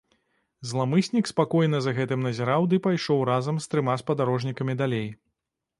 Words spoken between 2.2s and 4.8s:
назіраў ды пайшоў разам з трыма спадарожнікамі